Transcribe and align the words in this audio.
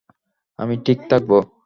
আমি 0.59 0.75
ঠিক 0.85 0.99
থাকবো। 1.09 1.37